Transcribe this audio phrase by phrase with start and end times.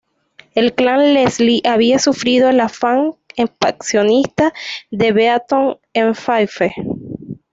[0.55, 4.51] El Clan Leslie había sufrido el afán expansionista
[4.89, 6.73] de Beaton en Fife.